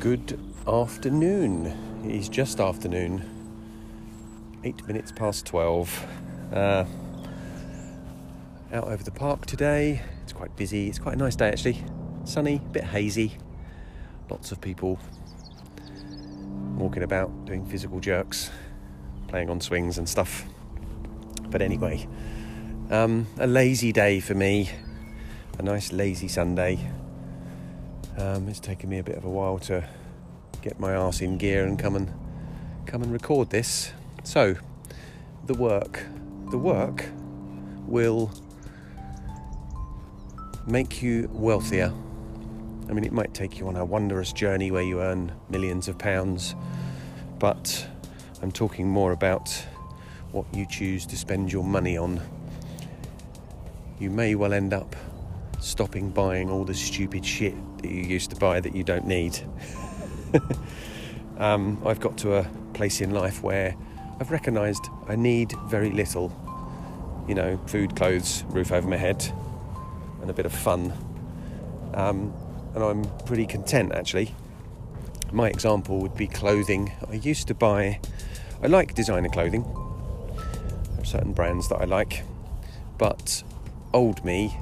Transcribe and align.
Good 0.00 0.40
afternoon. 0.66 1.66
It 2.06 2.10
is 2.10 2.28
just 2.30 2.58
afternoon, 2.58 3.22
eight 4.64 4.86
minutes 4.86 5.12
past 5.12 5.44
12. 5.44 6.06
Uh, 6.52 6.84
out 8.72 8.84
over 8.84 9.02
the 9.02 9.10
park 9.10 9.44
today. 9.44 10.00
It's 10.22 10.32
quite 10.32 10.56
busy. 10.56 10.88
It's 10.88 10.98
quite 10.98 11.16
a 11.16 11.18
nice 11.18 11.36
day 11.36 11.48
actually. 11.48 11.84
Sunny, 12.24 12.56
a 12.56 12.68
bit 12.70 12.84
hazy. 12.84 13.36
Lots 14.30 14.52
of 14.52 14.60
people 14.62 14.98
walking 16.76 17.02
about 17.02 17.44
doing 17.44 17.66
physical 17.66 18.00
jerks, 18.00 18.50
playing 19.28 19.50
on 19.50 19.60
swings 19.60 19.98
and 19.98 20.08
stuff. 20.08 20.44
But 21.50 21.60
anyway, 21.60 22.08
um, 22.90 23.26
a 23.38 23.46
lazy 23.46 23.92
day 23.92 24.20
for 24.20 24.34
me. 24.34 24.70
A 25.60 25.62
nice 25.62 25.92
lazy 25.92 26.26
Sunday. 26.26 26.78
Um, 28.16 28.48
it's 28.48 28.60
taken 28.60 28.88
me 28.88 28.98
a 28.98 29.02
bit 29.02 29.18
of 29.18 29.26
a 29.26 29.28
while 29.28 29.58
to 29.58 29.86
get 30.62 30.80
my 30.80 30.94
arse 30.94 31.20
in 31.20 31.36
gear 31.36 31.66
and 31.66 31.78
come 31.78 31.96
and 31.96 32.10
come 32.86 33.02
and 33.02 33.12
record 33.12 33.50
this. 33.50 33.92
So, 34.24 34.54
the 35.44 35.52
work, 35.52 36.06
the 36.50 36.56
work 36.56 37.04
will 37.86 38.32
make 40.66 41.02
you 41.02 41.28
wealthier. 41.30 41.92
I 42.88 42.94
mean, 42.94 43.04
it 43.04 43.12
might 43.12 43.34
take 43.34 43.58
you 43.58 43.68
on 43.68 43.76
a 43.76 43.84
wondrous 43.84 44.32
journey 44.32 44.70
where 44.70 44.82
you 44.82 45.02
earn 45.02 45.30
millions 45.50 45.88
of 45.88 45.98
pounds, 45.98 46.54
but 47.38 47.86
I'm 48.40 48.50
talking 48.50 48.88
more 48.88 49.12
about 49.12 49.50
what 50.32 50.46
you 50.54 50.64
choose 50.66 51.04
to 51.04 51.18
spend 51.18 51.52
your 51.52 51.64
money 51.64 51.98
on. 51.98 52.22
You 53.98 54.08
may 54.08 54.34
well 54.34 54.54
end 54.54 54.72
up 54.72 54.96
stopping 55.60 56.10
buying 56.10 56.50
all 56.50 56.64
the 56.64 56.74
stupid 56.74 57.24
shit 57.24 57.54
that 57.78 57.90
you 57.90 58.02
used 58.02 58.30
to 58.30 58.36
buy 58.36 58.60
that 58.60 58.74
you 58.74 58.82
don't 58.82 59.06
need. 59.06 59.38
um, 61.38 61.80
I've 61.84 62.00
got 62.00 62.16
to 62.18 62.36
a 62.36 62.44
place 62.74 63.00
in 63.00 63.10
life 63.10 63.42
where 63.42 63.76
I've 64.18 64.30
recognised 64.30 64.88
I 65.08 65.16
need 65.16 65.52
very 65.66 65.90
little. 65.90 66.32
You 67.28 67.34
know, 67.34 67.60
food, 67.66 67.94
clothes, 67.94 68.44
roof 68.48 68.72
over 68.72 68.88
my 68.88 68.96
head, 68.96 69.24
and 70.20 70.30
a 70.30 70.32
bit 70.32 70.46
of 70.46 70.52
fun. 70.52 70.92
Um, 71.94 72.32
and 72.74 72.82
I'm 72.82 73.04
pretty 73.24 73.46
content 73.46 73.92
actually. 73.92 74.34
My 75.32 75.48
example 75.48 76.00
would 76.00 76.16
be 76.16 76.26
clothing. 76.26 76.92
I 77.08 77.14
used 77.14 77.46
to 77.48 77.54
buy, 77.54 78.00
I 78.62 78.66
like 78.66 78.94
designer 78.94 79.28
clothing. 79.28 79.62
There 79.62 81.02
are 81.02 81.04
certain 81.04 81.32
brands 81.32 81.68
that 81.68 81.76
I 81.76 81.84
like, 81.84 82.24
but 82.98 83.44
old 83.92 84.24
me 84.24 84.56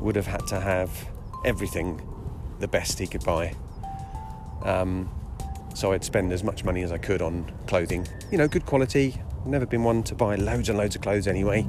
would 0.00 0.16
have 0.16 0.26
had 0.26 0.46
to 0.48 0.60
have 0.60 1.08
everything 1.44 2.00
the 2.58 2.68
best 2.68 2.98
he 2.98 3.06
could 3.06 3.24
buy. 3.24 3.54
Um, 4.62 5.10
so 5.74 5.92
I'd 5.92 6.04
spend 6.04 6.32
as 6.32 6.42
much 6.42 6.64
money 6.64 6.82
as 6.82 6.90
I 6.90 6.98
could 6.98 7.20
on 7.20 7.52
clothing. 7.66 8.06
You 8.30 8.38
know, 8.38 8.48
good 8.48 8.66
quality. 8.66 9.20
Never 9.44 9.66
been 9.66 9.84
one 9.84 10.02
to 10.04 10.14
buy 10.14 10.36
loads 10.36 10.68
and 10.68 10.78
loads 10.78 10.96
of 10.96 11.02
clothes 11.02 11.26
anyway. 11.26 11.66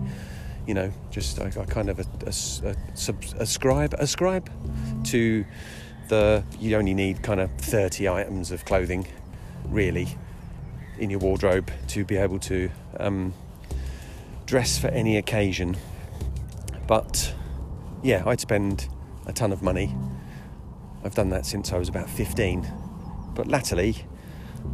You 0.65 0.73
know, 0.73 0.91
just 1.11 1.39
I, 1.39 1.47
I 1.47 1.65
kind 1.65 1.89
of 1.89 1.99
a, 1.99 2.05
a, 2.25 2.29
a, 2.69 3.41
ascribe 3.41 3.93
ascribe 3.93 4.49
to 5.05 5.45
the 6.07 6.43
you 6.59 6.75
only 6.77 6.93
need 6.93 7.21
kind 7.21 7.39
of 7.39 7.51
30 7.57 8.07
items 8.09 8.51
of 8.51 8.65
clothing, 8.65 9.07
really, 9.65 10.07
in 10.97 11.09
your 11.09 11.19
wardrobe 11.19 11.69
to 11.89 12.05
be 12.05 12.15
able 12.15 12.39
to 12.39 12.69
um, 12.99 13.33
dress 14.45 14.77
for 14.77 14.87
any 14.87 15.17
occasion. 15.17 15.77
But 16.87 17.33
yeah, 18.03 18.23
I'd 18.25 18.39
spend 18.39 18.87
a 19.25 19.33
ton 19.33 19.51
of 19.51 19.61
money. 19.61 19.95
I've 21.03 21.15
done 21.15 21.29
that 21.29 21.45
since 21.45 21.71
I 21.71 21.77
was 21.77 21.89
about 21.89 22.09
15. 22.09 22.67
But 23.33 23.47
latterly, 23.47 24.05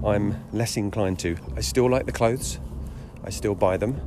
I'm 0.05 0.43
less 0.51 0.77
inclined 0.77 1.19
to. 1.19 1.37
I 1.55 1.61
still 1.61 1.89
like 1.89 2.05
the 2.05 2.11
clothes, 2.11 2.59
I 3.23 3.29
still 3.29 3.55
buy 3.55 3.77
them, 3.77 4.01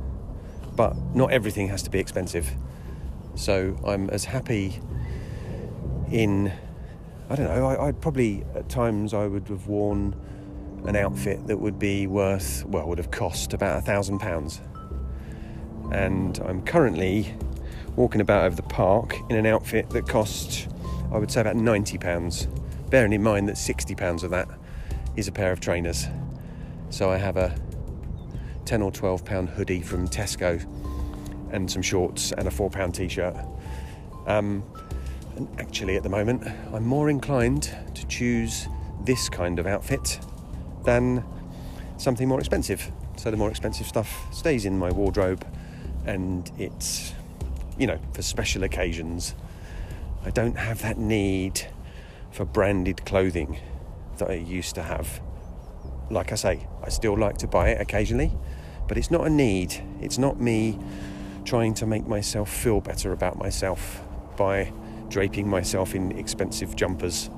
but 0.75 0.95
not 1.15 1.31
everything 1.31 1.67
has 1.69 1.83
to 1.83 1.89
be 1.89 1.99
expensive. 1.99 2.49
So 3.35 3.77
I'm 3.85 4.09
as 4.09 4.25
happy 4.25 4.79
in, 6.11 6.51
I 7.29 7.35
don't 7.35 7.45
know, 7.45 7.67
I, 7.67 7.85
would 7.87 8.01
probably, 8.01 8.43
at 8.55 8.69
times, 8.69 9.13
I 9.13 9.27
would 9.27 9.47
have 9.49 9.67
worn 9.67 10.15
an 10.85 10.95
outfit 10.95 11.47
that 11.47 11.57
would 11.57 11.77
be 11.79 12.07
worth, 12.07 12.65
well, 12.65 12.87
would 12.87 12.97
have 12.97 13.11
cost 13.11 13.53
about 13.53 13.77
a 13.77 13.81
thousand 13.81 14.19
pounds. 14.19 14.61
And 15.91 16.37
I'm 16.39 16.63
currently 16.63 17.33
walking 17.97 18.21
about 18.21 18.45
over 18.45 18.55
the 18.55 18.61
park 18.61 19.17
in 19.29 19.35
an 19.35 19.45
outfit 19.45 19.89
that 19.89 20.07
cost, 20.07 20.69
I 21.11 21.17
would 21.17 21.31
say, 21.31 21.41
about 21.41 21.57
90 21.57 21.97
pounds. 21.97 22.47
Bearing 22.89 23.11
in 23.11 23.23
mind 23.23 23.49
that 23.49 23.57
60 23.57 23.95
pounds 23.95 24.23
of 24.23 24.31
that 24.31 24.47
is 25.17 25.27
a 25.27 25.31
pair 25.31 25.51
of 25.51 25.59
trainers. 25.59 26.07
So 26.89 27.09
I 27.09 27.17
have 27.17 27.35
a 27.35 27.53
10 28.65 28.81
or 28.81 28.91
12 28.91 29.25
pound 29.25 29.49
hoodie 29.49 29.81
from 29.81 30.07
Tesco 30.07 30.63
and 31.51 31.69
some 31.69 31.81
shorts 31.81 32.31
and 32.31 32.47
a 32.47 32.51
4 32.51 32.69
pound 32.69 32.95
t-shirt. 32.95 33.35
Um, 34.27 34.63
and 35.35 35.47
actually 35.59 35.95
at 35.95 36.03
the 36.03 36.09
moment 36.09 36.47
I'm 36.73 36.85
more 36.85 37.09
inclined 37.09 37.75
to 37.95 38.05
choose 38.07 38.67
this 39.05 39.27
kind 39.27 39.57
of 39.57 39.65
outfit 39.65 40.19
than 40.83 41.23
something 41.97 42.27
more 42.27 42.39
expensive. 42.39 42.91
So 43.17 43.31
the 43.31 43.37
more 43.37 43.49
expensive 43.49 43.87
stuff 43.87 44.33
stays 44.33 44.65
in 44.65 44.77
my 44.77 44.91
wardrobe 44.91 45.45
and 46.05 46.51
it's 46.57 47.13
you 47.77 47.87
know, 47.87 47.99
for 48.13 48.21
special 48.21 48.63
occasions. 48.63 49.35
I 50.25 50.29
don't 50.29 50.57
have 50.57 50.81
that 50.81 50.97
need 50.97 51.67
for 52.31 52.45
branded 52.45 53.05
clothing 53.05 53.59
that 54.17 54.29
I 54.29 54.35
used 54.35 54.75
to 54.75 54.83
have. 54.83 55.21
Like 56.09 56.31
I 56.31 56.35
say, 56.35 56.67
I 56.83 56.89
still 56.89 57.17
like 57.17 57.37
to 57.39 57.47
buy 57.47 57.69
it 57.69 57.81
occasionally, 57.81 58.31
but 58.87 58.97
it's 58.97 59.11
not 59.11 59.25
a 59.25 59.29
need. 59.29 59.83
It's 60.01 60.17
not 60.17 60.39
me 60.39 60.79
trying 61.45 61.73
to 61.75 61.85
make 61.85 62.07
myself 62.07 62.49
feel 62.49 62.81
better 62.81 63.13
about 63.13 63.37
myself 63.37 64.01
by 64.37 64.71
draping 65.09 65.49
myself 65.49 65.95
in 65.95 66.11
expensive 66.17 66.75
jumpers. 66.75 67.29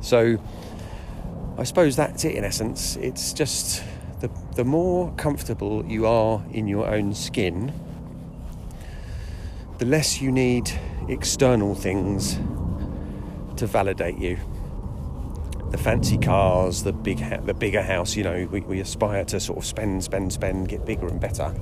So 0.00 0.38
I 1.58 1.64
suppose 1.64 1.96
that's 1.96 2.24
it 2.24 2.34
in 2.34 2.44
essence. 2.44 2.96
It's 2.96 3.32
just 3.32 3.84
the, 4.20 4.30
the 4.56 4.64
more 4.64 5.12
comfortable 5.16 5.84
you 5.84 6.06
are 6.06 6.42
in 6.52 6.66
your 6.66 6.88
own 6.88 7.14
skin, 7.14 7.72
the 9.82 9.88
less 9.88 10.20
you 10.20 10.30
need 10.30 10.70
external 11.08 11.74
things 11.74 12.38
to 13.56 13.66
validate 13.66 14.16
you. 14.16 14.38
The 15.72 15.76
fancy 15.76 16.18
cars, 16.18 16.84
the 16.84 16.92
big, 16.92 17.18
ha- 17.18 17.40
the 17.44 17.52
bigger 17.52 17.82
house. 17.82 18.14
You 18.14 18.22
know, 18.22 18.48
we, 18.52 18.60
we 18.60 18.78
aspire 18.78 19.24
to 19.24 19.40
sort 19.40 19.58
of 19.58 19.64
spend, 19.64 20.04
spend, 20.04 20.32
spend, 20.32 20.68
get 20.68 20.86
bigger 20.86 21.08
and 21.08 21.20
better. 21.20 21.52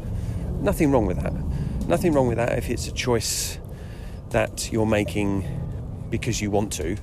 Nothing 0.60 0.92
wrong 0.92 1.06
with 1.06 1.16
that. 1.22 1.32
Nothing 1.88 2.12
wrong 2.12 2.28
with 2.28 2.36
that 2.36 2.58
if 2.58 2.68
it's 2.68 2.86
a 2.88 2.92
choice 2.92 3.58
that 4.28 4.70
you're 4.70 4.84
making 4.84 5.46
because 6.10 6.42
you 6.42 6.50
want 6.50 6.74
to. 6.74 6.98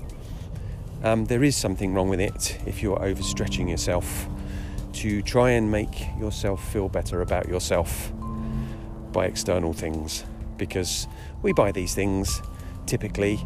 Um, 1.03 1.25
there 1.25 1.43
is 1.43 1.55
something 1.55 1.95
wrong 1.95 2.09
with 2.09 2.19
it 2.21 2.59
if 2.67 2.83
you're 2.83 2.99
overstretching 2.99 3.67
yourself 3.67 4.27
to 4.93 5.23
try 5.23 5.49
and 5.49 5.71
make 5.71 5.99
yourself 6.19 6.71
feel 6.71 6.89
better 6.89 7.21
about 7.21 7.47
yourself 7.49 8.11
by 9.11 9.25
external 9.25 9.73
things 9.73 10.23
because 10.57 11.07
we 11.41 11.53
buy 11.53 11.71
these 11.71 11.93
things 11.93 12.41
typically. 12.85 13.39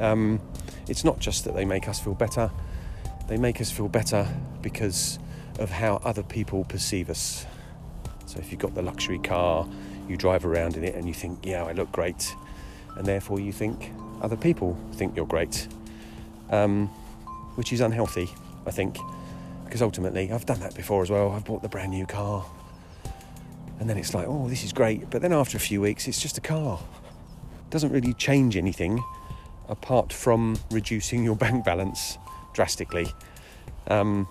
Um, 0.00 0.40
it's 0.88 1.04
not 1.04 1.18
just 1.18 1.44
that 1.44 1.54
they 1.54 1.64
make 1.64 1.88
us 1.88 2.00
feel 2.00 2.14
better, 2.14 2.50
they 3.28 3.36
make 3.36 3.60
us 3.60 3.70
feel 3.70 3.88
better 3.88 4.26
because 4.62 5.18
of 5.58 5.70
how 5.70 6.00
other 6.04 6.22
people 6.22 6.64
perceive 6.64 7.08
us. 7.08 7.46
So 8.26 8.38
if 8.38 8.50
you've 8.50 8.60
got 8.60 8.74
the 8.74 8.82
luxury 8.82 9.18
car, 9.18 9.66
you 10.08 10.16
drive 10.16 10.44
around 10.44 10.76
in 10.76 10.84
it 10.84 10.94
and 10.94 11.06
you 11.06 11.14
think, 11.14 11.46
yeah, 11.46 11.64
I 11.64 11.72
look 11.72 11.90
great, 11.92 12.34
and 12.96 13.06
therefore 13.06 13.40
you 13.40 13.52
think 13.52 13.92
other 14.20 14.36
people 14.36 14.76
think 14.92 15.16
you're 15.16 15.26
great, 15.26 15.68
um, 16.50 16.88
which 17.56 17.72
is 17.72 17.80
unhealthy, 17.80 18.28
I 18.66 18.70
think, 18.70 18.96
because 19.64 19.82
ultimately 19.82 20.30
I've 20.32 20.46
done 20.46 20.60
that 20.60 20.74
before 20.74 21.02
as 21.02 21.10
well. 21.10 21.32
I've 21.32 21.44
bought 21.44 21.62
the 21.62 21.68
brand 21.68 21.90
new 21.90 22.06
car, 22.06 22.44
and 23.84 23.90
then 23.90 23.98
it's 23.98 24.14
like, 24.14 24.26
oh, 24.26 24.48
this 24.48 24.64
is 24.64 24.72
great. 24.72 25.10
But 25.10 25.20
then 25.20 25.34
after 25.34 25.58
a 25.58 25.60
few 25.60 25.82
weeks, 25.82 26.08
it's 26.08 26.18
just 26.18 26.38
a 26.38 26.40
car. 26.40 26.80
It 27.66 27.70
doesn't 27.70 27.92
really 27.92 28.14
change 28.14 28.56
anything 28.56 29.04
apart 29.68 30.10
from 30.10 30.58
reducing 30.70 31.22
your 31.22 31.36
bank 31.44 31.66
balance 31.66 32.16
drastically. 32.54 33.12
Um, 33.88 34.26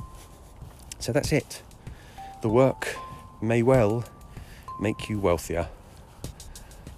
so 0.97 1.11
that's 1.11 1.31
it. 1.31 1.61
The 2.41 2.49
work 2.49 2.95
may 3.43 3.61
well 3.61 4.03
make 4.79 5.07
you 5.07 5.19
wealthier 5.19 5.69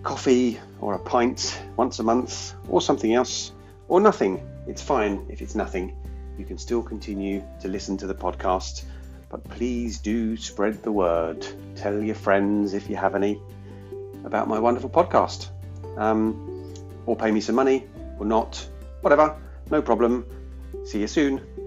coffee 0.02 0.58
or 0.80 0.94
a 0.94 0.98
pint 0.98 1.60
once 1.76 1.98
a 1.98 2.02
month 2.02 2.54
or 2.70 2.80
something 2.80 3.12
else 3.12 3.52
or 3.88 4.00
nothing. 4.00 4.40
It's 4.66 4.80
fine 4.80 5.26
if 5.28 5.42
it's 5.42 5.54
nothing. 5.54 5.94
You 6.38 6.46
can 6.46 6.56
still 6.56 6.82
continue 6.82 7.44
to 7.60 7.68
listen 7.68 7.98
to 7.98 8.06
the 8.06 8.14
podcast, 8.14 8.84
but 9.28 9.44
please 9.44 9.98
do 9.98 10.38
spread 10.38 10.82
the 10.82 10.92
word. 10.92 11.46
Tell 11.76 12.02
your 12.02 12.14
friends 12.14 12.72
if 12.72 12.88
you 12.88 12.96
have 12.96 13.14
any 13.14 13.38
about 14.24 14.48
my 14.48 14.58
wonderful 14.58 14.90
podcast. 14.90 15.48
Um, 15.96 16.46
or 17.06 17.16
pay 17.16 17.30
me 17.30 17.40
some 17.40 17.56
money 17.56 17.86
or 18.18 18.26
not, 18.26 18.66
whatever, 19.00 19.36
no 19.70 19.82
problem. 19.82 20.24
See 20.84 21.00
you 21.00 21.06
soon. 21.06 21.59